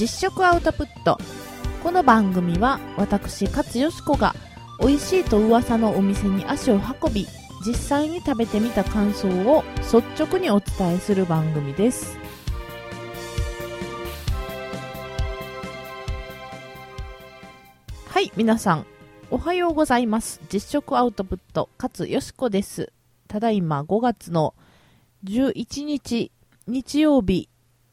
[0.00, 1.18] 実食アウトプット。
[1.82, 4.34] この番組は私勝よしこが
[4.80, 7.26] 美味しいと噂のお店に足を運び
[7.66, 12.16] 実際に食べてみた感想を率直にお伝えする番組です。
[18.06, 18.86] はい皆さん
[19.30, 20.40] おはようございます。
[20.50, 22.90] 実食アウトプット勝よしこです。
[23.28, 24.54] ただいま5月の
[25.24, 26.32] 11日
[26.66, 27.49] 日曜日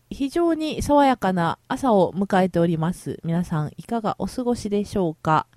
[0.10, 3.20] 非常に爽やかな朝を迎えております。
[3.24, 5.48] 皆さんいかがお過ごしでしょうか？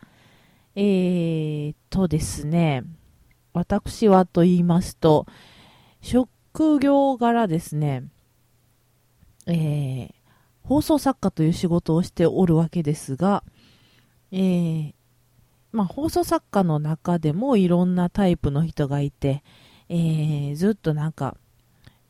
[0.75, 2.85] えーとですね、
[3.53, 5.27] 私はと言いますと、
[6.01, 8.05] 職業柄ですね、
[9.47, 10.13] えー、
[10.63, 13.45] 放送作家という仕事をしておるわけですが、
[14.33, 14.95] えー、
[15.73, 19.43] まあ、放送作家の中でもいろんなタイプの人がいて、
[19.89, 21.37] えー、ずっとなんか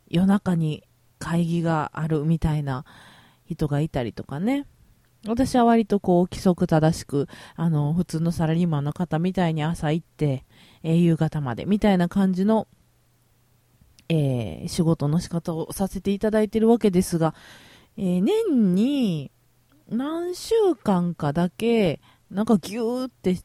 [0.08, 0.84] 夜中に
[1.20, 2.84] 会議があるみたいな
[3.46, 4.66] 人がいたりとかね。
[5.28, 10.44] 私は割とこう規則正しく、あの、普通のサラリーマンの方みたいに朝行って、
[10.82, 12.66] えー、夕方までみたいな感じの、
[14.08, 17.34] えー、仕事の仕方をさせていただいてるわけですが、
[17.98, 19.30] えー、年に
[19.90, 23.36] 何週間かだけ、なんかギューって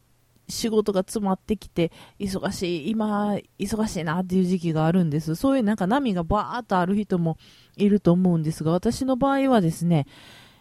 [0.48, 5.36] 仕事が詰まってきて、忙しい、今、忙しいなっていう時期があるんです。
[5.36, 7.38] そういうなんか波がバーっとある人も
[7.78, 10.06] いると思うんですが、私の場合はですね、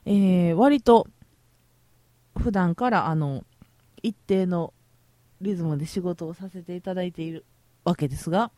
[0.06, 1.06] えー、割と、
[2.36, 3.44] 普段からあの、
[4.02, 4.72] 一定の
[5.40, 7.44] リズムで仕事をさせていただいている
[7.84, 8.50] わけですが、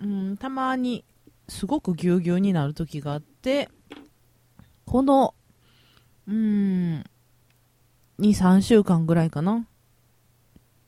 [0.00, 1.04] うん、たまに
[1.48, 3.68] すごくぎゅうぎゅうになる時があって、
[4.86, 5.34] この、
[6.26, 7.04] うん、2、
[8.18, 9.66] 3週間ぐらいかな。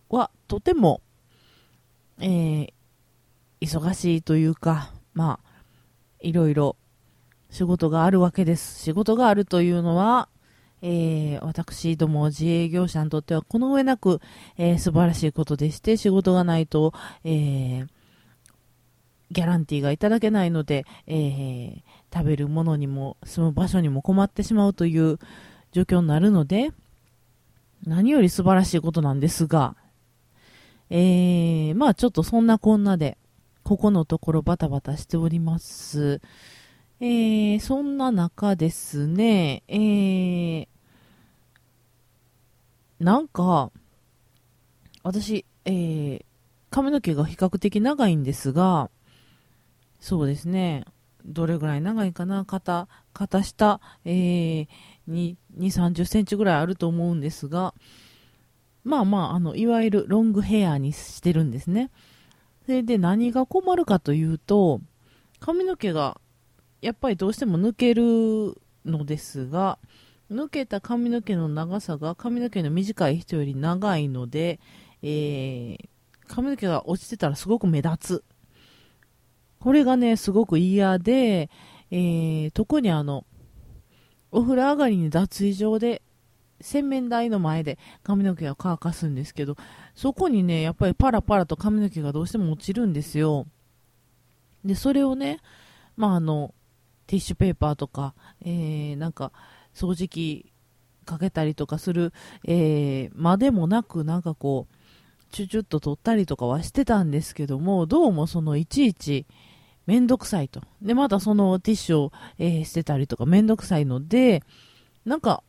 [0.08, 1.00] はとても、
[2.20, 2.72] えー、
[3.60, 5.56] 忙しいというか、まあ、
[6.20, 6.76] いろいろ
[7.50, 8.82] 仕事があるわけです。
[8.82, 10.28] 仕事があるというのは、
[10.82, 14.20] えー、私ども自営業者にとってはこの上なく、
[14.58, 16.92] えー、素晴らしいことでして、仕事がないと、
[17.24, 17.86] えー、
[19.30, 25.18] ギャランティーがいただけないので、え、食べるものにも住む場所にも困ってしまうという
[25.72, 26.72] 状況になるので、
[27.84, 29.76] 何より素晴らしいことなんですが、
[30.90, 33.18] えー、まあちょっとそんなこんなで、
[33.62, 36.20] ここのところバタバタしております。
[37.00, 40.68] えー、そんな中ですね、えー、
[43.00, 43.70] なんか、
[45.02, 46.24] 私、えー、
[46.70, 48.90] 髪の毛が比較的長いんですが、
[50.00, 50.84] そうですね、
[51.26, 54.68] どれぐらい長いかな、肩、肩下、えー、
[55.08, 57.74] 2、30センチぐらいあると思うんですが、
[58.86, 61.90] まあまあ、あの、いわゆるロングヘアにしてるんですね。
[62.66, 64.80] それで何が困るかというと、
[65.40, 66.20] 髪の毛が
[66.80, 69.80] やっぱりどうしても抜けるのですが、
[70.30, 74.60] 抜けた髪の毛の長さが髪の毛の短い人より長いので、
[75.02, 75.88] えー、
[76.28, 78.24] 髪の毛が落ちてたらすごく目立つ。
[79.58, 81.50] これがね、すごく嫌で、
[81.90, 83.24] えー、特にあの、
[84.30, 86.02] お風呂上がりに脱衣場で
[86.66, 89.56] 洗面台の前で髪の毛が乾かすんですけど、
[89.94, 93.46] そこにね、やっぱりパラパラと髪の毛がどうしても落ちるんですよ。
[94.64, 95.38] で、それをね、
[95.96, 96.52] まあ、あの、
[97.06, 99.30] ティッシュペーパーとか、えー、なんか、
[99.74, 100.52] 掃除機
[101.04, 102.12] かけたりとかする、
[102.44, 104.74] えー、までもなく、なんかこう、
[105.30, 109.26] チュチュッと取ったりとかはしてたんですけども、どうもそのいちいち
[109.86, 110.62] めんどくさいと。
[110.82, 114.42] で、またそのティッシュを、えー、捨てたりとかめんどくさいので、
[115.04, 115.44] なんか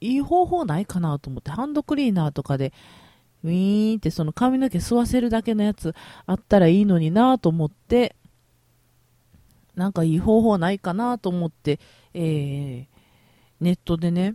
[0.00, 2.72] いい方法ないかなと思って、ハンドクリーナーとかで、
[3.44, 5.94] ウィーンってその髪の毛吸わせるだけのやつ
[6.26, 8.16] あったらいいのになと思って、
[9.74, 11.78] なんかいい方法ないかなと思って、
[12.14, 12.86] えー、
[13.60, 14.34] ネットでね、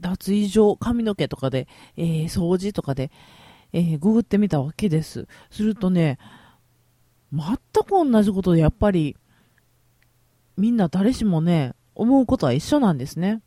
[0.00, 3.10] 脱衣所、髪の毛とかで、えー、掃除とかで、
[3.72, 5.26] えー、ググってみたわけです。
[5.50, 6.18] するとね、
[7.32, 7.44] 全
[7.84, 9.16] く同じことでやっぱり、
[10.56, 13.42] みんな誰しもね、思うことは一緒なんですね。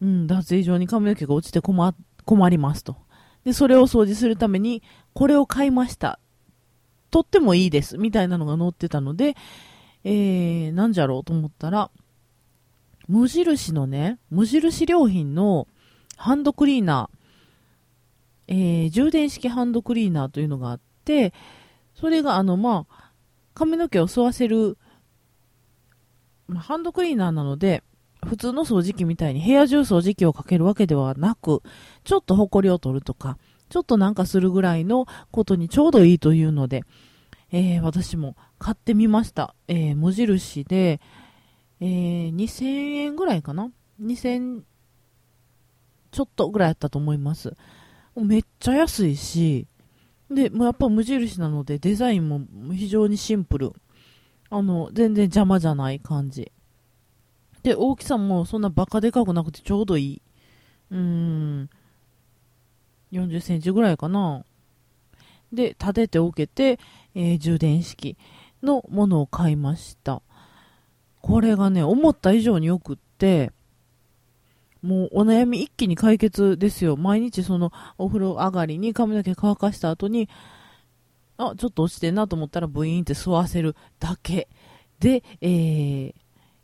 [0.00, 2.96] うん、脱衣所に髪の毛が落ちて困困りますと。
[3.44, 4.82] で、それを掃除するために、
[5.14, 6.20] これを買いました。
[7.10, 7.96] とってもいいです。
[7.96, 9.34] みたいなのが載ってたので、
[10.04, 11.90] えー、なんじゃろうと思ったら、
[13.08, 15.66] 無印のね、無印良品の
[16.16, 21.32] ハンドクリーナー、えー、充電式ハンドクリーナーというのがあって、
[21.94, 23.12] それがあの、まあ、
[23.54, 24.76] 髪の毛を吸わせる、
[26.54, 27.82] ハンドクリーナーなので、
[28.26, 31.62] 普通の掃除機みたいに部屋中掃除機をかけるわけではなく、
[32.04, 33.38] ちょっと埃を取るとか、
[33.68, 36.82] ちょっとなんかするぐらいのことにちょうどいいというので、
[37.50, 39.54] えー、私も買ってみました。
[39.68, 41.00] えー、無印で、
[41.80, 43.70] えー、2000円ぐらいかな
[44.00, 44.62] ?2000
[46.10, 47.56] ちょっとぐらいやったと思います。
[48.16, 49.66] めっちゃ安いし、
[50.30, 52.40] で、もうやっぱ無印なのでデザインも
[52.72, 53.72] 非常にシンプル。
[54.50, 56.52] あの、全然邪魔じゃない感じ。
[57.62, 60.22] で、大きさもそんなバカでかくなくてちょうどいい。
[60.90, 61.70] うん。
[63.12, 64.44] 40センチぐらいかな。
[65.52, 66.78] で、立てておけて、
[67.14, 68.16] えー、充電式
[68.62, 70.22] のものを買いました。
[71.20, 73.52] これがね、思った以上によくって、
[74.82, 76.96] もうお悩み一気に解決ですよ。
[76.96, 80.28] 毎日そのお風呂上がりに髪の毛乾かした後に、
[81.36, 84.48] あ、ちょっと落ちてんなと思ったらブイーンって吸わせるだけ
[85.00, 86.14] で、えー、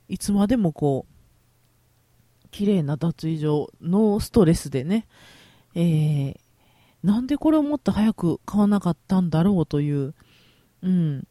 [0.09, 5.07] いつまでもこう、綺麗な脱衣所のストレスでね、
[5.75, 6.37] えー、
[7.03, 10.15] なんでこれをもっと早く買わなかったんだろうという、
[10.83, 11.27] うん、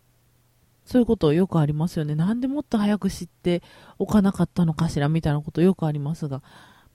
[0.85, 2.15] そういうことよくありますよね。
[2.15, 3.63] なんでもっと早く知って
[3.97, 6.43] おかなかったのかしらみたいなことよくありますが、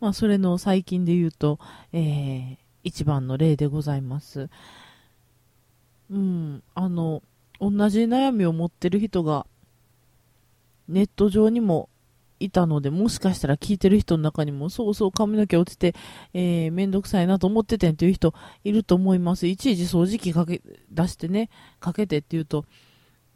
[0.01, 1.59] まあ、それの最近で言うと、
[1.93, 4.51] えー、一番の例でございます。
[6.11, 7.23] うん、あの、
[7.61, 9.47] 同じ悩みを持ってる人が、
[10.89, 11.89] ネット上にも
[12.41, 15.95] いたので、もしかしたら聞いてる人の中にも、そうそう髪の毛落ちて、
[16.33, 19.47] えー、めんどくさいなと思っててんっていう人いると思います。
[19.47, 21.51] いちいち掃除機かけ、出してね、
[21.81, 22.65] かけてって言うと、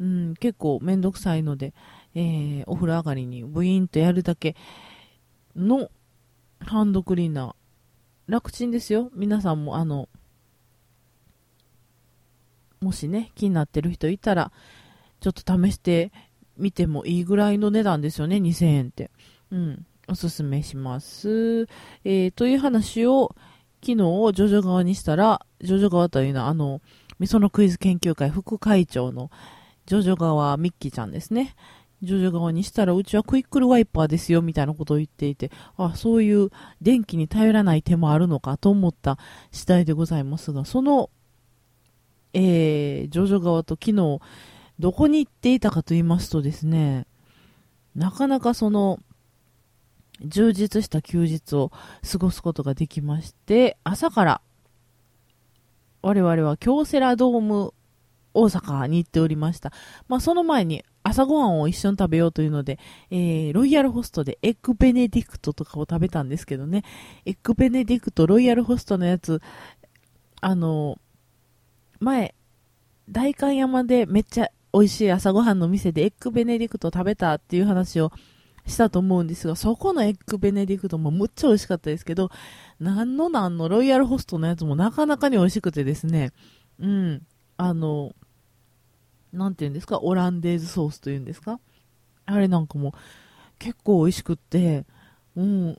[0.01, 1.75] うん、結構めんどくさいので、
[2.15, 4.57] えー、お風呂上がりにブイーンとやるだけ
[5.57, 5.91] の
[6.61, 7.55] ハンドクリーナー。
[8.29, 9.11] 楽ちんですよ。
[9.15, 10.09] 皆さんも、あの、
[12.81, 14.53] もしね、気になってる人いたら、
[15.21, 16.13] ちょっと試して
[16.57, 19.11] みてもいいぐらいの値段ですよね、2000円って。
[19.51, 21.67] うん、おすすめします。
[22.05, 23.35] えー、という話を、
[23.85, 26.81] 昨日、ジョジョ側にしたら、ジョジョ側というのは、あの、
[27.19, 29.31] みそのクイズ研究会副会長の、
[29.87, 31.55] ジョジョ側ミッキーちゃんですね。
[32.03, 36.51] ジョジョ側にしたら、うちはクイックルワイパーですよ、みたいなことを言っていて、あ、そういう
[36.81, 39.19] 電気に頼らない手もあるのかと思った
[39.53, 41.11] 次第でございますが、その、
[42.35, 44.21] えー、ジョジョ側と昨日、
[44.83, 47.07] どこに行っていたかと言いますとですね、
[47.95, 48.99] なかなかその、
[50.25, 51.71] 充実した休日を
[52.11, 54.41] 過ごすことができまして、朝から、
[56.03, 57.73] 我々は京セラドーム
[58.35, 59.73] 大阪に行っておりました。
[60.09, 62.81] まあ、その前に朝ごはんを一緒に食べようというので、
[63.13, 66.83] えー、ロイヤルホストでエッグベネディクトとかを食べたんですけどね、
[67.25, 69.41] エッグベネディクト、ロイヤルホストのやつ、
[70.41, 70.99] あの、
[72.01, 72.35] 前、
[73.09, 78.11] 代官山でめっちゃ美味しい朝ごはんの店でエッグベネディクト食べたっていう話を
[78.67, 82.31] したと思うんですが、そこのエッグベネディクトもむっちゃ美味しかったですけど、
[82.79, 86.33] なんのなんのロイヤルホストのやつもなかなかに美味しくてですね、
[86.79, 87.23] うん、
[87.57, 88.13] あの、
[89.33, 91.59] なんていうんですか、オランデーズソースというんですか？
[92.25, 92.95] あれなんかも
[93.59, 94.85] 結構美味しくって、
[95.35, 95.79] うん、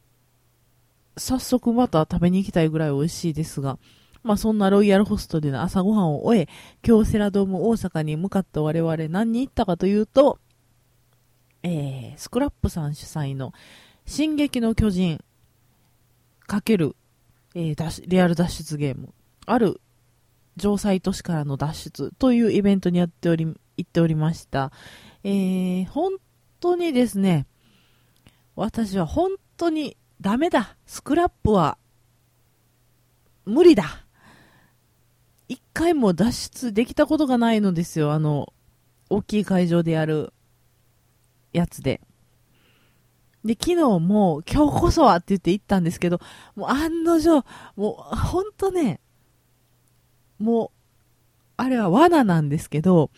[1.15, 3.77] 早速また食べに行きたいぐらい美味しいですが、
[4.23, 6.47] まあそんなロイヤルホストでの朝ごはんを終え、
[6.81, 10.39] 京セラドーム大阪に向かった我々何に行ったかというと、
[11.61, 13.53] えー、スクラップさん主催の
[14.05, 15.23] 進撃の巨人
[16.47, 16.95] かける、
[17.55, 19.13] えー、リアル脱出ゲーム、
[19.45, 19.81] ある
[20.57, 24.71] 城西都市からの脱出というイベントにやっており、行っておりました。
[25.23, 26.13] えー、本
[26.59, 27.47] 当にですね、
[28.55, 30.77] 私は本当にダメだ。
[30.85, 31.77] スクラップは
[33.45, 34.05] 無理だ。
[35.53, 38.11] 一回も脱出できたことがないのですよ。
[38.11, 38.51] あの、
[39.11, 40.33] 大きい会場でやる
[41.51, 42.01] やつで。
[43.45, 46.19] で、昨日も今日こそはって言って行ったんですけど、
[46.55, 47.45] もう案の定、
[47.75, 48.99] もうほんとね、
[50.39, 50.79] もう、
[51.57, 53.11] あれは罠なんですけど、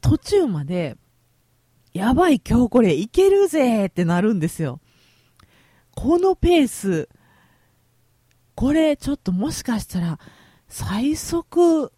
[0.00, 0.96] 途中まで、
[1.92, 4.80] やばい、今日これいけるぜってなるんですよ。
[5.94, 7.08] このペース、
[8.56, 10.18] これちょっともしかしたら、
[10.70, 11.92] 最速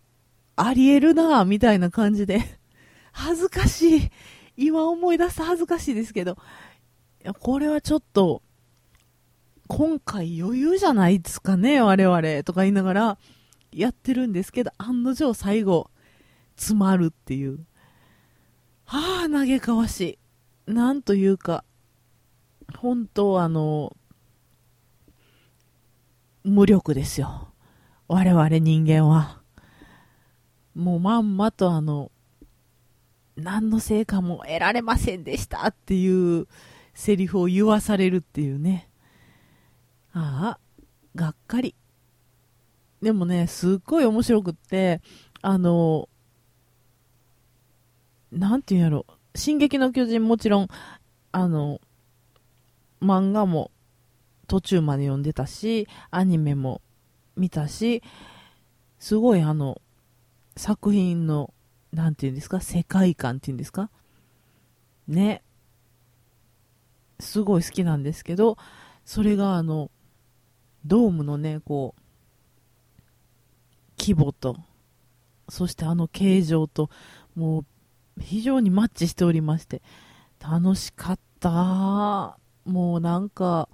[0.56, 2.58] ありえるなみたいな感じで、
[3.12, 4.10] 恥ずかしい。
[4.56, 8.42] 今思い出すと恥ずかしいですけど、いや、これはちょっと、
[9.68, 13.18] 今回余裕じゃないですかね、我々、とか言いながら、
[13.72, 15.90] やってるんですけど、案の定最後、
[16.56, 17.66] 詰まるっていう。
[18.84, 20.18] はあ、嘆かわし
[20.66, 20.72] い。
[20.72, 21.64] なんというか、
[22.76, 23.96] 本当あの、
[26.44, 27.51] 無力ですよ。
[28.08, 29.40] 我々人間は。
[30.74, 32.10] もうまんまとあの、
[33.36, 36.46] 何の成果も得られませんでしたっていう
[36.94, 38.88] セリフを言わされるっていうね。
[40.12, 41.74] ああ、がっかり。
[43.00, 45.00] でもね、すっごい面白くって、
[45.40, 46.08] あの、
[48.30, 50.68] なんていうんやろ、進撃の巨人もちろん、
[51.32, 51.80] あの、
[53.00, 53.70] 漫画も
[54.46, 56.80] 途中まで読んでたし、アニメも
[57.36, 58.02] 見たし、
[58.98, 59.80] すごいあの、
[60.56, 61.52] 作品の、
[61.92, 63.90] なんていうんですか、世界観っていうんですか？
[65.08, 65.42] ね。
[67.20, 68.56] すごい好きなんですけど、
[69.04, 69.90] それがあの、
[70.84, 72.02] ドームのね、こう、
[73.98, 74.56] 規模と、
[75.48, 76.90] そしてあの形状と、
[77.34, 77.64] もう
[78.20, 79.82] 非常にマッチしておりまして、
[80.40, 82.38] 楽しかった。
[82.64, 83.68] もうなんか、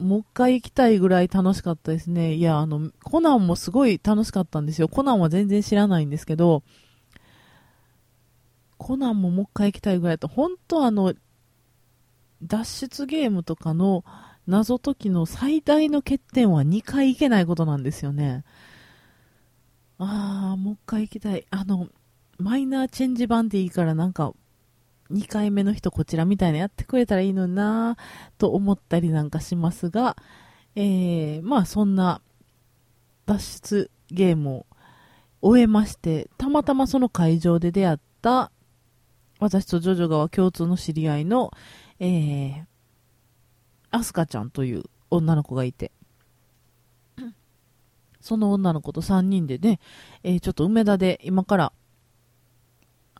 [0.00, 2.34] もう一回行きたいぐらい楽しかったですね。
[2.34, 4.88] いや、あの、コナンもすごい楽しかったんですよ。
[4.88, 6.62] コナンは全然知らないんですけど、
[8.78, 11.14] コナンももう一回行きたいぐらいと、本当あの、
[12.42, 14.04] 脱出ゲームとかの
[14.46, 18.44] 謎解きの最大の欠点は2回行けないことなんですよね。
[19.98, 21.44] あー、もう一回行きたい。
[21.50, 21.88] あの、
[22.38, 24.32] マイナーチェンジ版でいいからなんか、
[25.12, 27.96] 2回目の人こちらみたいなやってくれたらいいのにな
[28.38, 30.16] と思ったりなんかしますが、
[30.76, 32.22] えー、まあそんな
[33.26, 34.66] 脱出ゲームを
[35.42, 38.50] 終えまして、たまたまその会場で出会った
[39.38, 41.50] 私とジョジョがは共通の知り合いの、
[41.98, 42.64] えー、
[43.90, 45.92] アスカちゃんという女の子がいて、
[48.20, 49.80] その女の子と3人でね、
[50.22, 51.72] えー、ちょっと梅田で今から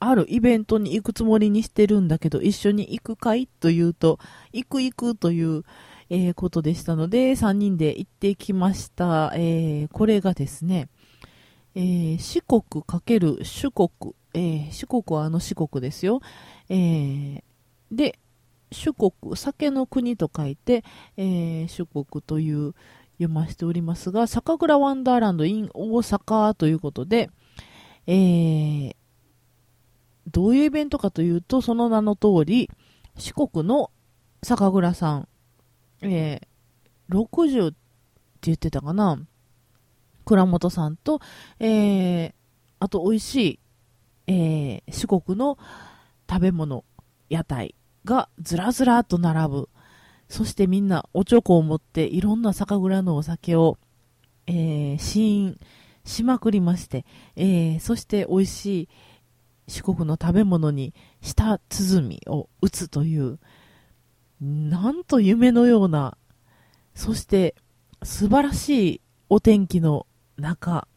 [0.01, 4.19] あるイベントに行くつもりにしてるんだけど、一緒に行くかいというと、
[4.53, 5.63] 行く行くという、
[6.09, 9.33] えー、ことでしたので、3人で行ってきました。
[9.37, 10.89] えー、これがですね、
[11.75, 16.21] えー、四国×四国、え四国はあの四国ですよ。
[16.71, 17.45] え
[17.93, 18.19] で、
[18.73, 20.83] 四国、酒の国と書いて、
[21.17, 22.75] え四国という
[23.19, 27.29] 読ませておりますが、酒蔵ワンダーランド in 大阪ということで、
[28.07, 28.97] えー、
[30.27, 32.71] どういうイベントかというと、その名の通り、
[33.17, 33.91] 四国の
[34.43, 35.29] 酒蔵さん、
[36.03, 37.77] えー、60って
[38.43, 39.21] 言ってたかな
[40.25, 41.21] 倉本さんと、
[41.59, 42.33] えー、
[42.79, 43.61] あと美味しい、
[44.27, 45.59] えー、四国の
[46.29, 46.85] 食べ物、
[47.29, 47.75] 屋台
[48.05, 49.69] がずらずらと並ぶ。
[50.29, 53.79] そしてみんなおちょこを持っていろんな酒蔵のお酒を、
[54.47, 55.59] えー、試飲
[56.05, 58.89] しまくりまして、えー、そして美味しい、
[59.71, 63.39] 四国の食べ物に舌鼓を打つという、
[64.41, 66.17] なんと夢のような、
[66.95, 67.55] そして
[68.03, 70.89] 素晴らしいお天気の中、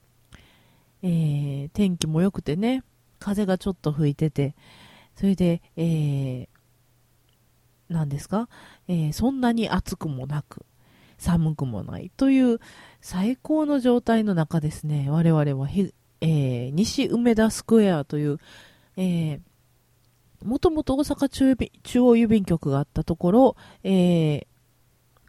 [1.03, 2.84] えー、天気も良くてね、
[3.20, 4.56] 風がちょっと吹いてて、
[5.15, 6.48] それで、えー、
[7.89, 8.50] 何ですか、
[8.88, 10.65] えー、そんなに暑くもなく、
[11.20, 12.60] 寒くもないという
[13.01, 15.70] 最高の状態の中ですね、我々は。
[16.25, 18.39] えー、西梅田スクエアという、
[18.96, 19.39] えー、
[20.42, 24.46] もともと大阪中中央郵便局があったところ、えー、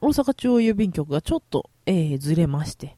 [0.00, 2.96] 大阪中央郵便局がちょっと、えー、ずれまして、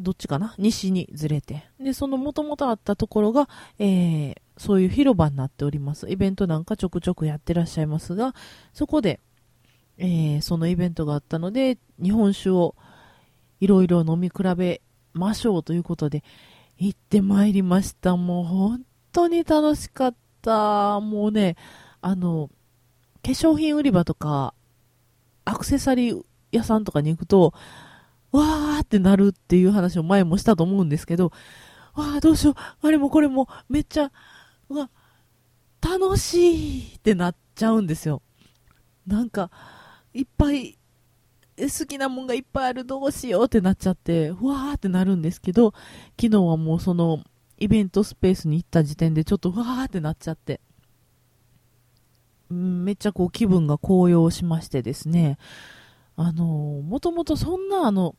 [0.00, 0.54] どっちかな？
[0.58, 1.64] 西にずれて。
[1.80, 6.10] で、そのもともとあったところが、えー、そういう広場になっております。
[6.10, 8.34] イベントなんかちょくちょくやってらっしゃいますが、
[8.74, 9.20] そこで、
[9.96, 12.74] えー、そのイベントがあったので、日本酒を
[13.60, 14.82] いろいろ飲み比べ
[15.14, 16.24] ましょうということで、
[16.88, 18.16] 行ってまいりました。
[18.16, 20.98] もう本当に楽しかった。
[20.98, 21.56] もうね、
[22.00, 22.50] あの、
[23.22, 24.52] 化粧品売り場とか、
[25.44, 27.54] アクセサリー屋さんとかに行くと、
[28.32, 31.32] わーってなるっていう話を前もしたと思うんですけど、
[31.94, 32.54] わーどうしよう、
[32.86, 34.10] あれもこれもめっちゃ、
[34.68, 34.90] うわ、
[35.80, 38.22] 楽しいってなっちゃうんですよ。
[39.06, 39.50] なんか、
[40.14, 40.78] いっぱい、
[41.64, 45.72] 好きなもんがいっぱいある、どうしようってなっちゃってふ、わーってなるんですけど、
[46.20, 47.22] 昨日はもうその、
[47.58, 50.60] イベントスペースに行った時点でちょっとふわーってなっちゃって、
[52.50, 55.38] めっちゃこう気分が高揚しましてですね、
[56.16, 58.14] あのもともとそんなあの、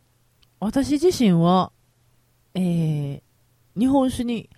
[0.59, 1.71] 私自身は、
[2.55, 4.49] えー、日本酒に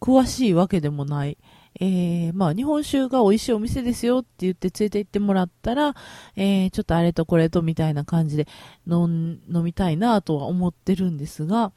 [0.00, 1.36] 詳しいわけでもない。
[1.78, 5.94] えー、まあ、日本酒が美味しいお店ですよって言って連れて行ってもらったら、
[6.36, 8.48] えー、ちょっとあれとこれとみたいな感じで
[8.86, 11.72] 飲みたいなとは思ってるんですが、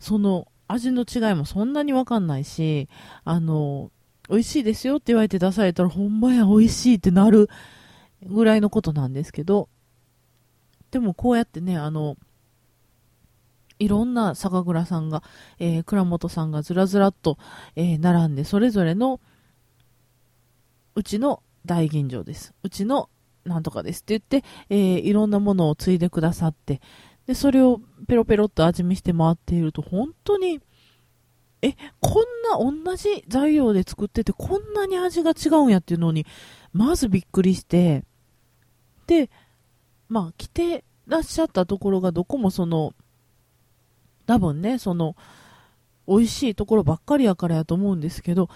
[0.00, 2.88] その味の違いもそんなにわかんないし、
[3.24, 3.90] あの、
[4.28, 7.48] 美味しいですよって言われて出されたら、ほんまや美味しいってなる
[8.22, 9.68] ぐらいのことなんですけど、
[10.90, 12.16] でもこうやってね、あの、
[13.78, 15.22] いろんな酒蔵さんが、
[15.58, 17.38] えー、倉本さんがずらずらっと、
[17.74, 19.20] えー、並んで、それぞれの、
[20.94, 22.54] うちの大吟醸です。
[22.62, 23.10] うちの
[23.44, 26.80] なんとかですって言って、えー、いろんなものを継いでくださって、
[27.26, 30.60] で、それをペロペロっと味見して回っていると、本当に
[31.62, 36.26] え、こんな同じ材料で作っててこんなに味が違うんやっていうのに、
[36.72, 38.04] まずびっくりして、
[39.06, 39.30] で、
[40.08, 42.92] まあ、来てらっしゃったところがどこもその、
[44.26, 45.16] 多分ね、その、
[46.08, 48.48] 美味しいところばっかりやからやと思うんですけど、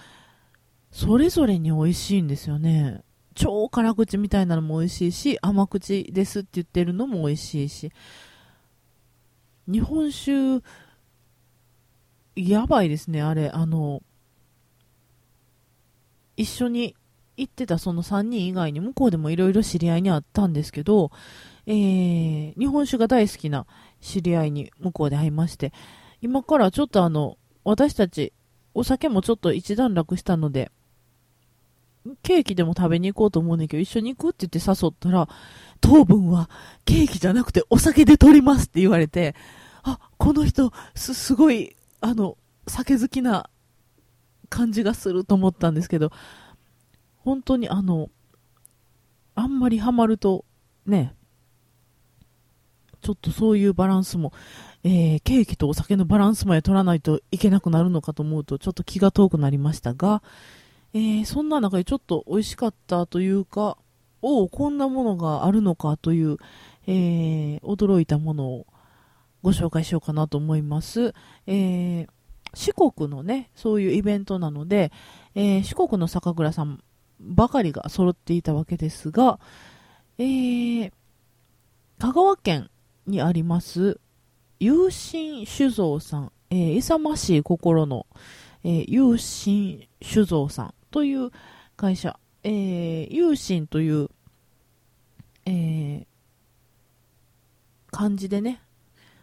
[0.91, 3.01] それぞれに美味しいんですよね。
[3.33, 7.91] 超辛口みたいなのも美味しいし、甘口ですって言ってるのも美味しいし、
[9.67, 10.61] 日本酒、
[12.35, 13.49] やばいですね、あれ。
[13.49, 14.01] あの、
[16.35, 16.95] 一緒に
[17.37, 21.11] 行ってたその3人以外に向こうでもいろいろ知り合いにあったんですけど、
[21.65, 23.65] えー、日本酒が大好きな
[24.01, 25.71] 知り合いに向こうで会いまして、
[26.21, 28.33] 今からちょっとあの、私たち、
[28.73, 30.71] お酒もちょっと一段落したので、
[32.23, 35.29] ケーキでも食べに行こうと思うんだけど、一緒に行くって言って誘ったら、
[35.79, 36.49] 糖分は
[36.85, 39.35] ケーキじゃなくてお酒で取りますって言われて、
[39.83, 43.49] あ、この人、す、すごい、あの、酒好きな
[44.49, 46.11] 感じがすると思ったんですけど、
[47.17, 48.09] 本当にあの、
[49.35, 50.45] あんまりハマると、
[50.85, 51.15] ね、
[53.01, 54.31] ちょっとそういうバランスも、
[54.83, 60.23] えー、ケーキとお酒のバランスまで取らないといけなくなるのかと思うと、ちょっと気が遠くなりましたが、
[60.93, 63.77] えー、そんな中でちょっと美味しかったというか、
[64.21, 66.37] おお、こんなものがあるのかという、
[66.87, 68.67] えー、驚いたものを
[69.41, 71.13] ご紹介しようかなと思います。
[71.47, 72.07] えー、
[72.53, 74.91] 四国のね、そういうイベントなので、
[75.35, 76.83] えー、四国の酒蔵さん
[77.19, 79.39] ばかりが揃っていたわけですが、
[80.17, 80.91] えー、
[81.99, 82.70] 香川県
[83.07, 83.99] にあります、
[84.59, 88.05] 有心酒造さん、えー、勇ましい心の、
[88.63, 91.31] えー、有心酒造さんという
[91.75, 94.09] 会社、えー、有心という、
[95.45, 96.05] えー、
[97.91, 98.61] 漢字でね、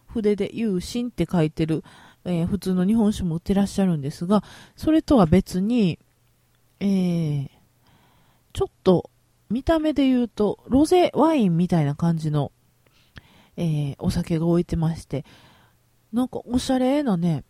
[0.06, 1.84] 筆で有心って書いてる、
[2.24, 4.42] えー、普通の日本酒も売ってらっしゃるんですが、
[4.76, 5.98] それとは別に、
[6.80, 7.48] えー、
[8.52, 9.10] ちょっと
[9.50, 12.52] 見た目で言うと、ロゼワインみたいな感じの、
[13.58, 15.24] えー、お酒が置いてまして、
[16.12, 17.44] なんかおしゃれなね、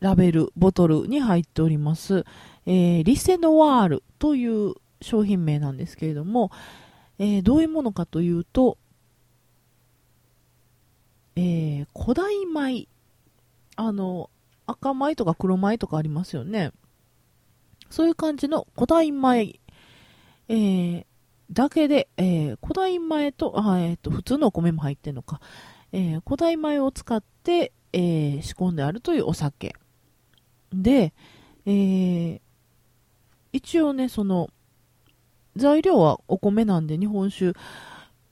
[0.00, 2.24] ラベル、ボトルに入っております、
[2.64, 6.50] えー、リセノワールという商品名なんですけれども、
[7.18, 8.78] えー、どういうものかというと、
[11.36, 12.88] えー、古代米、
[13.76, 14.30] あの、
[14.66, 16.72] 赤米とか黒米とかありますよね。
[17.90, 19.60] そういう感じの古代米、
[20.48, 21.06] えー、
[21.52, 25.40] だけで、えー、古代米と、あえー、と、普通のお米も入ってるのか、
[25.92, 29.74] えー、古代米を使って、えー、仕込んであるというお酒。
[30.72, 31.12] で、
[31.66, 32.40] えー、
[33.52, 34.48] 一応ね、その、
[35.54, 37.52] 材料はお米なんで日本酒っ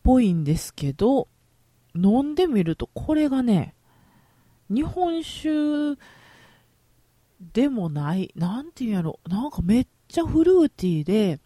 [0.02, 1.28] ぽいんですけど、
[1.94, 3.74] 飲んでみると、これがね、
[4.70, 6.00] 日本酒
[7.52, 11.40] でもない、なんていうんやろ、なんかめっちゃフルーティーで、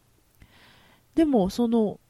[1.14, 2.00] でもその、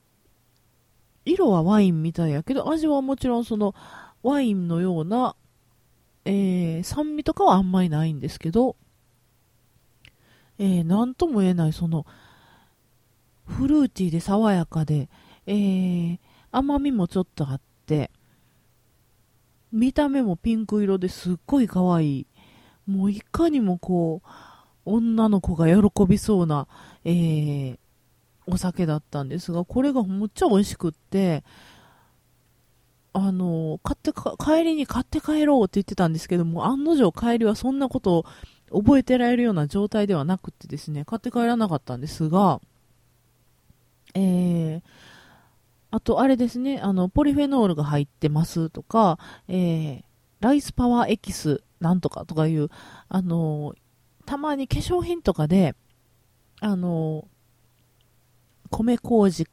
[1.24, 3.74] 色はワインみたいやけど、味はもちろんその、
[4.22, 5.36] ワインのような、
[6.24, 8.76] えー、酸味とかはあんまりないんですけど、
[10.58, 12.06] えー、なんとも言えないその、
[13.46, 15.08] フルーティーで爽やかで、
[15.46, 16.18] えー、
[16.50, 18.10] 甘みもちょっとあって、
[19.72, 22.26] 見た目もピンク色ですっごい可愛い。
[22.86, 24.28] もういかにもこう、
[24.84, 26.68] 女の子が喜びそうな、
[27.04, 27.78] えー、
[28.46, 31.44] お酒だったんですが、これがむっちゃ美味しくって、
[33.12, 38.24] あの、買って帰りに買って帰ろうって言ってたんですけども、案の定帰りはそんなこと
[38.70, 42.60] を覚えてられるような状態ではなくてですね、買って帰らなかったんですが、
[44.14, 44.82] えー、
[45.90, 50.02] あと、あれですね、あの、ポリフェノールが入ってますとか、えー、
[50.40, 52.68] ライスパワーエキスなんとかとかいう、
[53.08, 53.74] あの、
[54.26, 55.76] たまに化粧品とかで、
[56.60, 57.28] あの、
[58.74, 59.46] 米麹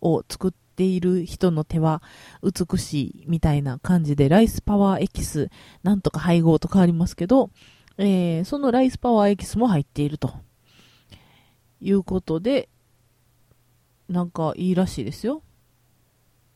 [0.00, 2.00] を作っている人の手は
[2.42, 5.50] 美しいみたいな感じで、ライスパワーエキス
[5.82, 7.50] なんとか配合とかありますけど、
[7.96, 10.32] えー、そのライスパワーエキスも入っていると
[11.80, 12.68] いうことで、
[14.08, 15.42] なんかいいらしいですよ。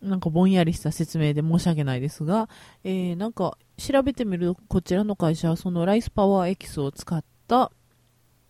[0.00, 2.48] なんかぼんやりした説明で申し訳ないですが、
[2.84, 7.70] えー、なんか調べてみるとこちらの会社はそのライスパワーエキスを使った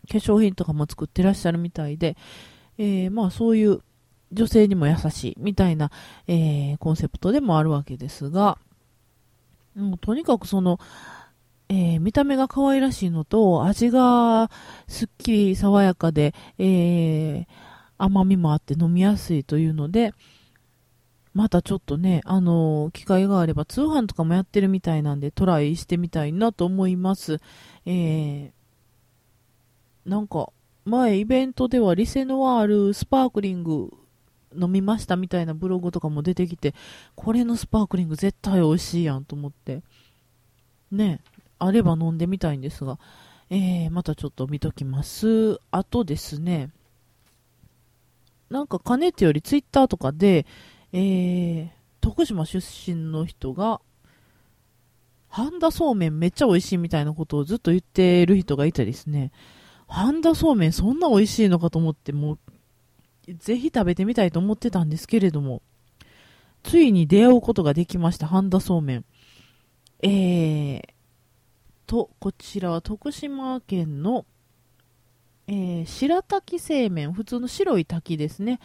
[0.09, 2.17] 化粧品とかも作ってらっしゃるみたいで、
[2.79, 3.81] えー、まあそういう
[4.33, 5.91] 女性にも優しいみたいな、
[6.27, 8.59] えー、コンセプトでもあるわけですが、
[9.75, 10.79] もうとにかくその、
[11.69, 14.51] えー、見た目が可愛らしいのと、味が
[14.89, 17.47] すっきり爽やかで、えー、
[17.99, 20.13] 甘みもあって飲みやすいというので、
[21.35, 27.41] またちょっとね、あのー、機会があれば通販とかもやってるみたいなんでトライしてみたいなと思います。
[27.87, 30.51] えー、なんか、
[30.85, 33.91] 前イベントではリセノワールスパークリング
[34.57, 36.75] 飲みましたみたいなブログとかも出てきて、
[37.15, 39.83] これのスパークリング絶対美味しいやんと思って、
[40.91, 41.21] ね、
[41.59, 42.99] あれば飲んでみたいんですが、
[43.51, 45.61] えー、またちょっと見ときます。
[45.71, 46.71] あとですね、
[48.51, 50.47] なんかかねてよりツイッターとかで、
[50.93, 51.69] えー、
[52.01, 53.81] 徳島出身の人が、
[55.29, 59.33] 半田そうめんめっちゃ美味しいみたいなことをずっと言ってる人がいてですね、
[59.93, 62.39] 半田そうめんそんな美味しいのかと思って、も
[63.29, 65.61] う、ぜひ食べてみたいと思ってたんですけれども、
[66.63, 69.05] ついに出会うことができました、半田そうめん。
[70.03, 70.83] えー、
[71.87, 74.25] と、こちらは徳島県の、
[75.47, 78.61] えー、白滝製麺、普通の白い滝ですね。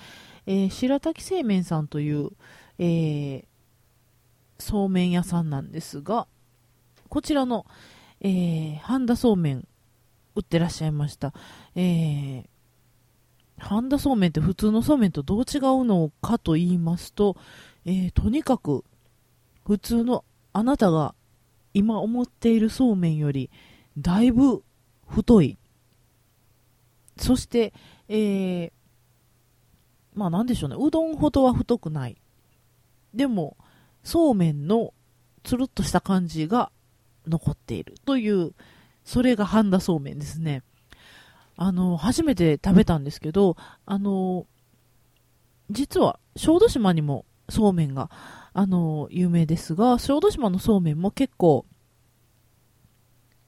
[0.46, 2.30] えー、白滝製麺さんという、
[2.80, 3.46] えー、
[4.60, 6.26] そうめん屋さんなんですが、
[7.10, 7.66] こちらの、
[8.22, 9.68] えー、半田そうめん
[10.38, 11.34] 売ってらっしゃいました。
[11.76, 12.46] えー、
[13.58, 17.36] 半田そうめんって普通のそうめんとどう違うのかと言いますと、
[17.86, 18.84] えー、とにかく
[19.66, 20.24] 普通の
[20.54, 21.16] あなたが
[21.74, 23.50] 今思っているそうめんより
[23.98, 24.64] だいぶ
[25.08, 25.58] 太い。
[27.18, 27.74] そして、
[28.08, 28.72] えー、
[30.14, 32.18] まあなんでしょうね、うどんほどは太くない。
[33.14, 33.58] でも、
[34.04, 34.94] そうめんの
[35.44, 36.72] つるっとした感じが
[37.26, 38.54] 残っているという、
[39.08, 40.64] それが半田そうめんですね。
[41.56, 44.46] あの、初めて食べたんですけど、あの、
[45.72, 48.12] 実は小豆島にもそうめんが、
[48.54, 51.66] あの、有名ですが、小豆島のそうめんも結構、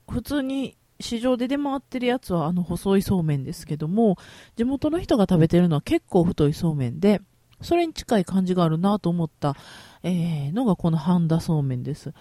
[0.10, 4.17] 普通に市場で出回ってるやつはあの細いそうめんですけども、
[4.56, 7.19] 地元の人が食べてるのは結構太いそうめんで、
[7.62, 9.58] それに近い感じがあるなと思った、
[10.04, 12.13] えー、のがこの半田そうめんです。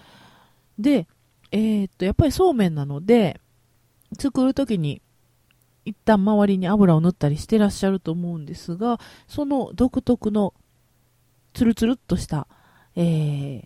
[0.77, 1.07] で、
[1.51, 3.39] えー、っと、やっぱりそうめんなので、
[4.17, 5.01] 作るときに
[5.85, 10.53] 一旦周りに油を塗ったりしてらっしゃると思うんですが、その独特の
[11.53, 12.47] ツルツルっとした、
[12.95, 13.65] えー、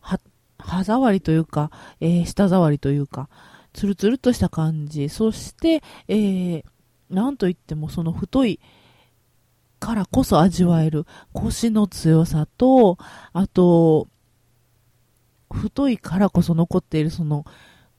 [0.00, 0.20] は、
[0.58, 1.70] 歯触りというか、
[2.00, 3.28] えー、舌触りというか、
[3.72, 5.08] ツルツルとした感じ。
[5.08, 6.64] そして、えー、
[7.10, 8.60] なんといってもその太い
[9.78, 12.98] からこそ味わえる腰の強さと、
[13.32, 14.08] あと、
[15.54, 17.44] 太いからこそ残っているその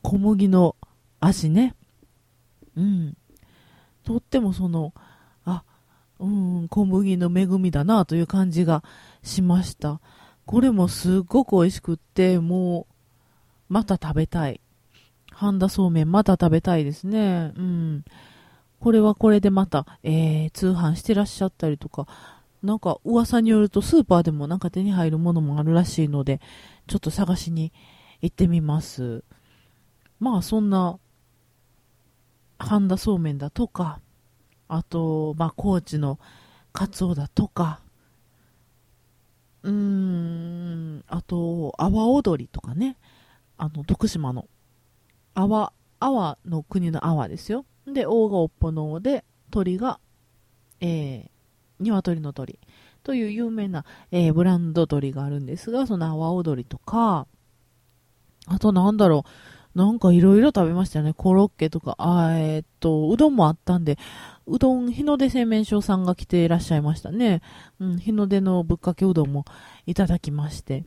[0.02, 0.76] 小麦の
[1.20, 1.76] 味ね。
[2.76, 3.18] うん。
[4.04, 4.94] とってもその、
[5.46, 5.64] あ、
[6.20, 8.84] うん、小麦の恵みだなという感じが
[9.24, 10.00] しました。
[10.46, 14.62] これもすっごく美味しくって、もう、また食べたい。
[15.32, 17.52] 半田そうめんまた食べたいですね。
[17.56, 18.06] うん。
[18.80, 22.08] これはこれでまた、えー、通販してらっしゃったりとか、
[22.66, 26.42] なんか噂によるとスーパーでもなんか手に入るものもあるらしいので、
[26.88, 27.72] ちょっと探しに
[28.22, 29.24] 行ってみます。
[30.20, 31.00] まあそんな、
[32.58, 34.00] 半田そうめんだとか、
[34.68, 36.20] あと、まあ高知の
[36.74, 37.82] カツオだとか、
[39.64, 42.98] うーん、あと、阿波踊りとかね、
[43.58, 44.48] あの、徳島の
[45.34, 47.66] 阿波、阿波の国の阿波ですよ。
[47.88, 50.00] で、王がおっぽの王で、鳥が、
[50.80, 51.35] えー、
[51.80, 52.60] 鶏の鳥
[53.04, 57.28] という有名な、えー、ブランド鳥があるんですが、その阿波踊りとか、
[58.48, 59.26] あとなんだろ
[59.76, 61.14] う、なんかいろいろ食べましたよね。
[61.14, 63.98] コロッケとか、あえー、っと、うどんもあったんで、
[64.48, 67.42] うどん、日の出製麺所さんが来ていらっしゃいましたね。
[67.80, 69.44] うん、日の出のぶっかけうどんも
[69.86, 70.86] いただきまして、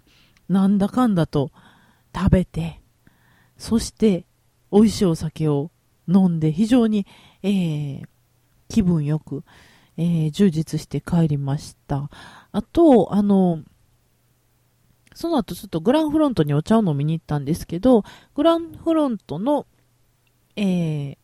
[0.49, 1.51] なんだかんだと
[2.17, 2.81] 食べて、
[3.59, 4.25] そして、
[4.73, 5.71] 美味しいお酒を
[6.09, 7.07] 飲んで非常に、
[7.43, 8.07] えー、
[8.69, 9.45] 気分よく、
[9.99, 12.09] えー、充実して帰りました。
[12.53, 13.63] あと、あの、
[15.13, 18.05] その後ちょっとグランフロントにお茶を飲みに行ったんですけど、
[18.37, 19.67] グランフロントの、
[20.55, 21.17] えー、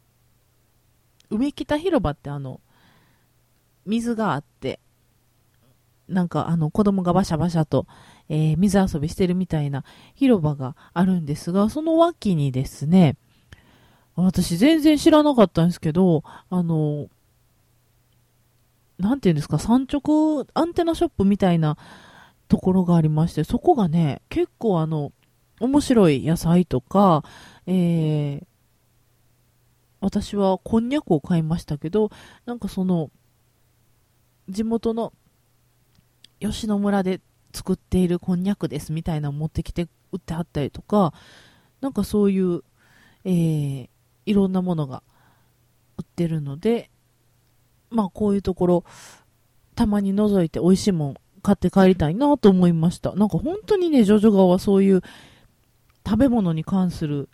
[1.30, 2.60] 梅北広場ってあの、
[3.86, 4.80] 水があって、
[6.08, 7.86] なんかあの子供がバシャバシャと、
[8.28, 9.84] えー、水遊びしてるみたいな
[10.14, 13.16] 広場があるんですが、その脇にですね、
[14.16, 17.08] 私全然知らなかったんですけど、あの、
[19.04, 21.76] なんていうんですか、産直アンテナショップみたいな
[22.48, 25.12] ところがありまして、そこがね、結構あの、
[25.60, 27.22] 面白い野菜とか、
[27.66, 28.46] えー、
[30.00, 32.10] 私はこんにゃくを買いましたけど、
[32.46, 33.10] なんかその、
[34.48, 35.12] 地元の
[36.40, 37.20] 吉野村で
[37.52, 41.12] 作っているこんにゃくですみたいなのを持ってきて売ってはったりとか、
[41.82, 42.62] なんかそういう、
[43.26, 43.88] えー、
[44.24, 45.02] いろんなものが
[45.98, 46.88] 売ってるので、
[47.94, 48.84] まあこういうところ、
[49.74, 53.14] たまに覗いて美味しいもん買って帰りたいなと思いました。
[53.14, 55.02] なんか本当にね、ジョジョ川はそういう
[56.06, 57.28] 食べ物に関する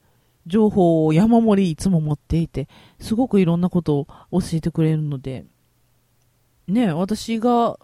[0.46, 2.68] 情報を山盛りいつも持っていて、
[2.98, 5.44] すごくいろんなことを教えてくれるので、
[6.66, 7.78] ね、私が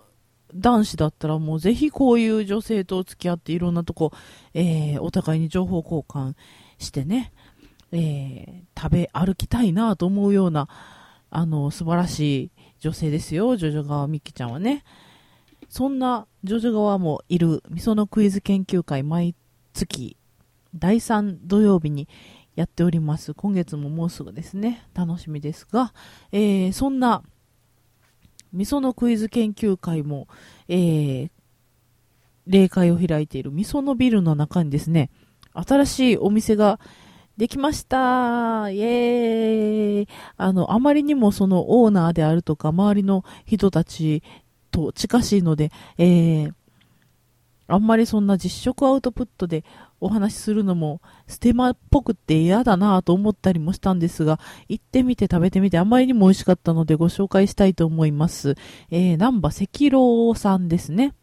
[0.54, 4.12] 男子だったらもうぜひこういう女性と付き合っていろんなとこ、
[4.54, 6.34] えー、お互いに情報交換
[6.78, 7.32] してね、
[7.92, 10.68] えー、食べ歩きたいなと思うような、
[11.30, 14.84] あの、素晴らしい女性ですよ、ジョジョ川みきちゃんはね。
[15.68, 19.34] そんなジョジョ川もいる、みそのクイズ研究会毎
[19.72, 20.16] 月
[20.74, 22.08] 第3土曜日に
[22.54, 23.34] やっております。
[23.34, 24.86] 今月ももうすぐですね。
[24.94, 25.92] 楽しみですが、
[26.32, 27.22] えー、そんな、
[28.52, 30.28] みそのクイズ研究会も、
[30.68, 31.30] えー、
[32.46, 35.10] 例会を開いているみそのビルの中にですね、
[35.52, 36.78] 新しいお店が
[37.36, 44.22] できましたイエーイあの、あまりにもそのオーナーであるとか、周りの人たち
[44.70, 46.54] と近しいので、えー、
[47.68, 49.64] あんまりそんな実食アウトプットで
[50.00, 58.54] お話しするのもステマっぽくって嫌だなと思ったりもしたんですが、行ってみて食べてみてあまりにも美味しかったのでご紹介したいと思います。
[58.90, 61.14] えー、南波赤老さんですね。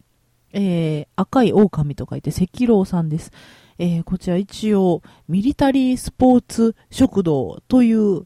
[0.52, 3.32] えー、赤い狼と書いて赤老さんです。
[3.84, 8.26] えー、こちら一応、ミリタリースポーツ食堂という、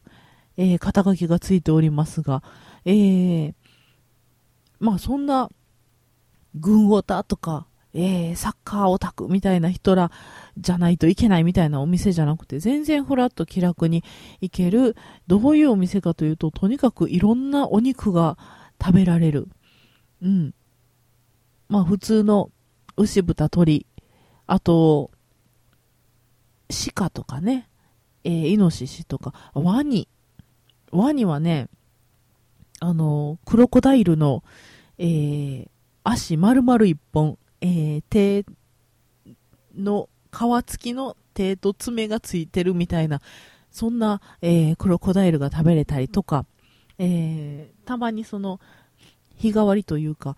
[0.56, 2.44] えー、肩書きがついておりますが、
[2.86, 3.54] えー、
[4.80, 5.50] まあそんな、
[6.54, 7.66] 軍オタとか、
[7.96, 10.12] えー、サッカーオタクみたいな人ら
[10.60, 14.04] じゃないといけないみたいなお店じゃなくて、全然ふらっと気楽に
[14.42, 18.38] 行ける、どういうお店かというと、とにかくいろんなお肉が
[18.80, 19.48] 食べられる。
[20.22, 20.54] うん。
[21.68, 22.52] まあ普通の
[22.96, 23.88] 牛豚鶏、
[24.46, 25.10] あと、
[26.70, 27.70] 鹿とかね、
[28.24, 30.08] えー、イノシシとか、ワニ。
[30.92, 31.70] ワニはね、
[32.80, 34.44] あの、クロコダイルの、
[34.98, 35.70] えー、
[36.04, 38.46] 足丸々一本、えー、手
[39.76, 43.22] の皮付きの手と爪がついてるみたいな、
[43.72, 46.46] そんな、えー、クロコダイルが食べれたりとか、
[47.00, 48.60] えー、たまにその、
[49.36, 50.36] 日替わりというか、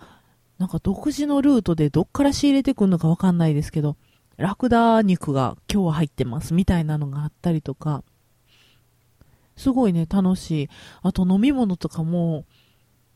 [0.57, 3.95] なんか独自のルートでどっから仕入れてくるのかわかんないですけど、
[4.39, 8.03] ラクダ肉が今日は入ってますみたいなのがあったりとか、
[9.57, 10.69] すごいね、楽しい。
[11.01, 12.45] あと飲み物とかも、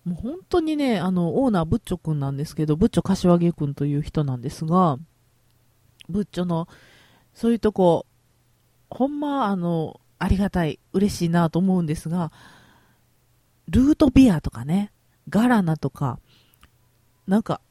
[0.03, 4.97] もう本当にね、あの、オーナーブッチョくんなんですけど、ブッチョ柏木くんという人なんですが、
[6.09, 6.67] ブッチョの、
[7.33, 8.05] そういうとこ、
[8.89, 12.33] ほんま、あの、ありがたい、嬉しいなと思うんですが、
[13.69, 14.91] ルートビアとかね、
[15.29, 16.19] ガラナとか、
[17.27, 17.61] なんか、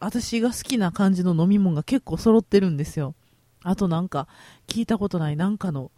[0.00, 3.14] 私が好きな感じの飲み物が結構揃ってるんですよ。
[3.62, 4.28] あとなんか、
[4.66, 5.90] 聞いたことないなんかの、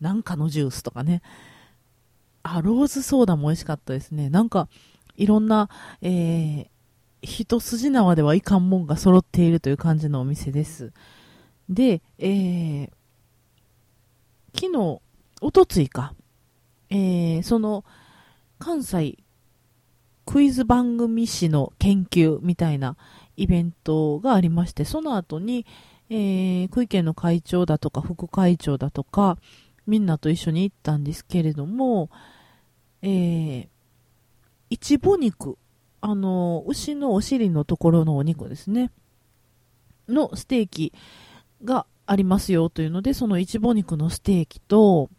[0.00, 1.22] なんかのジュースとかね。
[2.42, 4.28] あ、ローズソーダも美味しかったですね。
[4.28, 4.68] なんか、
[5.16, 5.70] いろんな、
[6.02, 6.68] えー、
[7.22, 10.92] 一筋縄ではいかんもんが揃っているという感じのお店です。
[11.68, 12.90] で、えー、
[14.54, 15.00] 昨日、
[15.40, 16.14] おとついか、
[16.90, 17.84] えー、その、
[18.58, 19.18] 関西
[20.26, 22.96] クイズ番組誌の研究みたいな
[23.36, 25.66] イベントがありまして、その後に、
[26.08, 29.38] えー、区域の会長だとか副会長だとか、
[29.86, 32.10] みんなと一緒に行ったんですけれども、
[33.02, 33.68] えー、
[34.70, 35.58] いちぼ肉、
[36.00, 38.90] あの、牛のお尻のところのお肉ですね、
[40.08, 40.92] のステーキ
[41.64, 45.10] がありますよというので、そのいちぼ肉のステーキと、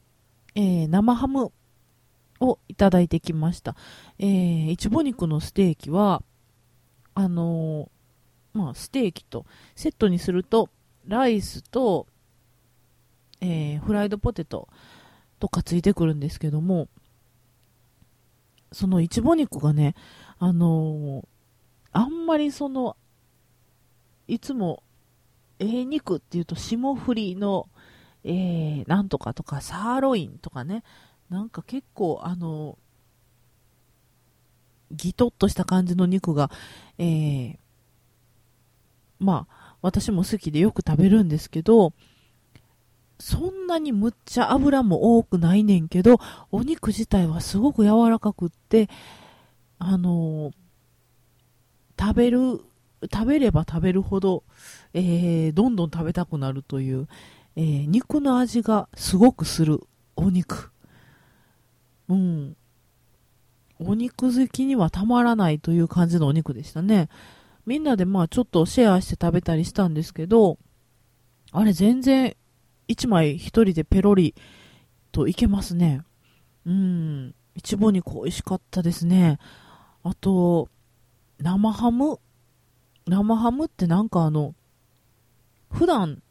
[0.56, 1.52] えー、生ハム
[2.40, 3.76] をいただいてきました。
[4.20, 6.24] えー、いちぼ肉のステーキは、
[7.14, 7.97] あのー、
[8.58, 10.70] まあ、ステーキとセットにすると、
[11.08, 12.08] ライスと、
[13.40, 14.68] えー、フライドポテト
[15.40, 16.90] とかついてくるんですけども、
[18.72, 19.96] そのいちぼ肉がね、
[20.40, 21.28] あのー、
[21.94, 22.98] あんまりその、
[24.28, 24.84] いつも、
[25.60, 27.68] ええ肉っていうと霜降りの、
[28.24, 30.84] えー、なんとかとか、サーロインとかね、
[31.30, 32.78] なんか結構、あの、
[34.92, 36.52] ギトッとした感じの肉が、
[36.98, 37.58] えー、
[39.20, 41.94] まあ、私も好きでよく食べるんですけど、
[43.20, 46.20] そんなにむっちゃ油も多くないねんけど、
[46.52, 48.90] お肉自体はすごく柔らかくって、
[49.80, 50.54] あのー、
[52.00, 52.62] 食べる、
[53.12, 54.44] 食べれば食べるほど、
[54.94, 57.08] えー、どんどん食べたくなるという、
[57.56, 59.82] えー、肉の味がすごくする
[60.16, 60.72] お肉。
[62.08, 62.56] うん。
[63.80, 67.10] お肉好きにはたまらないという感じのお肉でしたね。
[67.68, 70.58] みんなでまあちょっとシェアして食べたりしたんですけど、
[71.52, 72.36] あれ全然
[72.88, 74.34] 1枚1人でペロリ
[75.12, 76.02] といけますね。
[76.66, 77.36] うん。
[77.56, 79.38] いちぼ肉美味しかったですね。
[80.04, 80.70] あと、
[81.40, 82.20] 生ハム？
[83.06, 84.56] 生ハムってなんかあの、
[85.70, 86.22] 普段、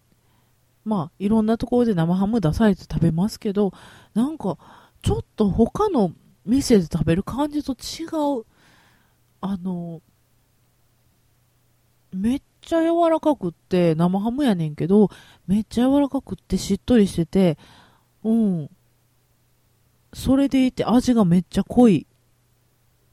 [0.86, 3.72] まあ、いろんなところで生ハム出されて食べますけど、
[4.14, 4.56] なんか、
[5.02, 6.12] ちょっと他の
[6.46, 8.04] 店で食べる感じと違
[8.40, 8.46] う、
[9.42, 10.00] あの、
[12.16, 15.10] めっちゃ柔らかくって、生ハムやねんけど、
[15.46, 17.58] めっちゃ柔らかくってしっとりしてて、
[18.24, 18.70] うん。
[20.12, 22.06] それでいて味がめっちゃ濃い。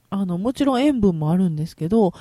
[0.10, 2.14] あの、もちろん塩分もあるんですけど、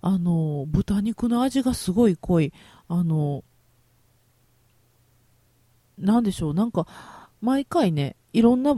[0.00, 2.52] あの、豚肉の味がすごい濃い。
[2.88, 3.44] あの、
[5.96, 6.86] なんでしょう、なんか、
[7.40, 8.76] 毎回ね、いろんな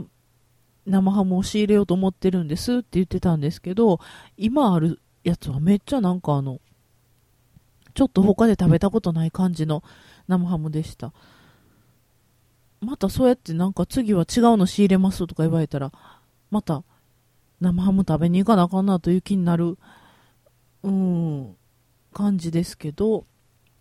[0.85, 3.99] 生ハムを仕入れようと思ってるんですって言ってたんですけど、
[4.37, 6.59] 今あるやつはめっちゃなんかあの、
[7.97, 9.83] ちょっと他で食べたことない感じの
[10.27, 11.13] 生ハムでした。
[12.79, 15.91] またそうやってなんか次は違うの仕入れますとか言われたら、
[16.51, 16.83] また
[17.59, 19.79] 生ハム食べに行かなあかんなという気になる、
[20.83, 21.55] うん、
[22.13, 23.25] 感じですけど、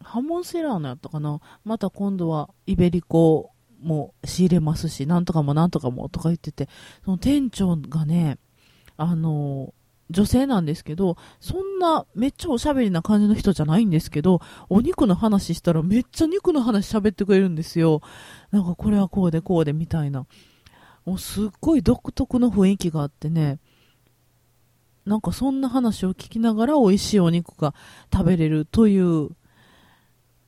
[0.02, 3.50] ハモンセラーのやったかなまた今度はイベリコ
[3.83, 6.70] も仕入れますし、なんとかもなんとかもとか言ってて、
[7.05, 8.38] その店長がね、
[8.96, 9.74] あの
[10.11, 18.03] 女性なんですけど、そんなめっちゃおしゃべりな感じの人じゃないんですけど、お肉の話したらめっちゃ肉の話喋ってくれるんですよ。
[18.53, 20.27] なんかこれはこうでこうでみたいな。
[21.05, 23.59] もうすっごい独特の雰囲気があってね、
[25.05, 27.75] なんかそんな話を聞きながら美味しいお肉が
[28.12, 29.31] 食べれるという、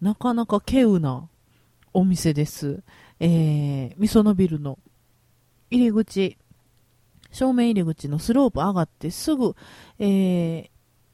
[0.01, 1.29] なかなか稀有な
[1.93, 2.83] お店です。
[3.21, 4.79] えー、みそのビルの
[5.71, 6.39] 入り口、
[7.39, 9.55] 正面入り口のスロープ上がってすぐ、
[10.01, 10.69] えー、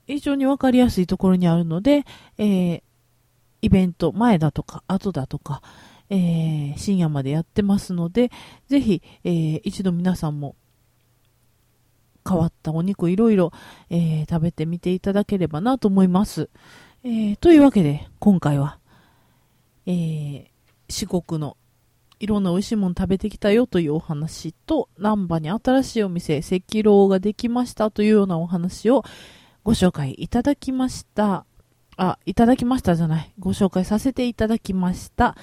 [0.06, 2.04] 非常にわかりやすいところにあるので、
[2.38, 2.82] えー、
[3.60, 5.60] イベント前だとか後だとか、
[6.08, 8.30] えー、深夜までやってますので、
[8.68, 10.56] ぜひ、えー、一度皆さんも
[12.26, 13.52] 変わったお肉いろいろ、
[13.90, 16.48] えー、食べてみていただければなと思います。
[17.04, 18.78] えというわけで、今回は、
[19.84, 20.50] え
[20.88, 21.58] 四国の
[22.24, 29.04] いろんな美味しいもの食べてきたよというお話と、難波に新しいお店、赤老ができましたというようなお話を
[29.62, 31.44] ご紹介いただきました。
[31.98, 33.34] あ、いただきましたじゃない。
[33.38, 35.36] ご紹介させていただきました。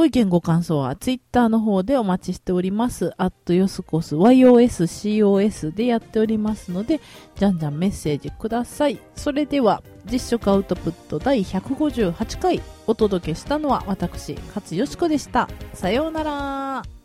[0.00, 3.12] ご意見ご感想はツイッターの方でお待ちしております。
[3.18, 7.02] アットヨスコス YOSCOS でやっておりますので、
[7.36, 8.98] じゃんじゃんメッセージください。
[9.14, 15.50] それでは、実食アウトプット第158回お届けしたのは私、勝よしこでした。
[15.74, 16.99] さようなら